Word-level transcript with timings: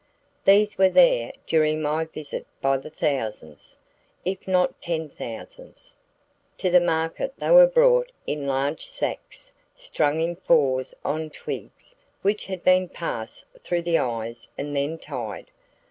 These 0.45 0.79
were 0.79 0.89
there 0.89 1.31
during 1.45 1.79
my 1.79 2.05
visit 2.05 2.47
by 2.59 2.77
the 2.77 2.89
thousands, 2.89 3.75
if 4.25 4.47
not 4.47 4.81
ten 4.81 5.09
thousands. 5.09 5.95
To 6.57 6.71
the 6.71 6.79
market 6.79 7.35
they 7.37 7.51
were 7.51 7.67
brought 7.67 8.11
in 8.25 8.47
large 8.47 8.83
sacks, 8.83 9.51
strung 9.75 10.19
in 10.19 10.37
fours 10.37 10.95
on 11.05 11.29
twigs 11.29 11.93
which 12.23 12.47
had 12.47 12.63
been 12.63 12.89
passed 12.89 13.45
through 13.59 13.83
the 13.83 13.99
eyes 13.99 14.51
and 14.57 14.75
then 14.75 14.97
tied. 14.97 15.51